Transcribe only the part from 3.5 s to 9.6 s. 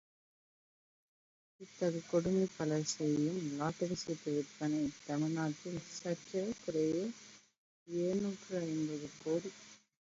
லாட்டரிச் சீட்டு விற்பனை தமிழ்நாட்டில் சற்றேறக்குறைய எழுநூற்று ஐம்பது கோடி.